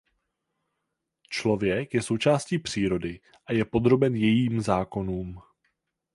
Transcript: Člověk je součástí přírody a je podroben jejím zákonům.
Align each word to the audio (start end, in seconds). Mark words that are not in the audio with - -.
Člověk 1.29 1.93
je 1.93 2.01
součástí 2.01 2.59
přírody 2.59 3.19
a 3.45 3.53
je 3.53 3.65
podroben 3.65 4.15
jejím 4.15 4.61
zákonům. 4.61 5.41